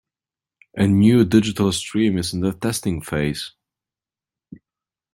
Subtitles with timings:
[0.73, 3.51] A new digital stream is in the testing phase.